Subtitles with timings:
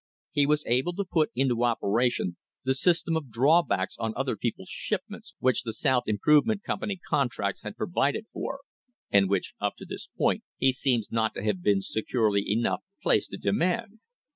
[0.31, 5.35] He was able to put into operation the system of drawbacks on other people's shipments
[5.37, 8.61] which the South Improvement Company contracts had provided for,
[9.11, 13.29] and which up to this point he seems not to have been securely enough placed
[13.29, 13.99] to demand.